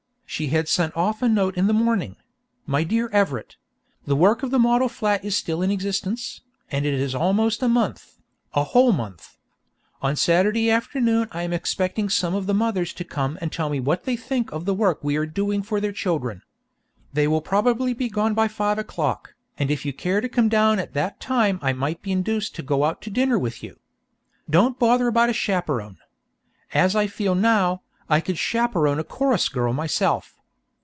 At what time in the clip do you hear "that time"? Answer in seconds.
20.93-21.59